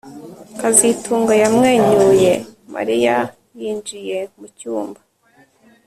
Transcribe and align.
kazitunga 0.59 1.33
yamwenyuye 1.43 2.31
Mariya 2.73 3.17
yinjiye 3.59 4.19
mucyumba 4.39 5.01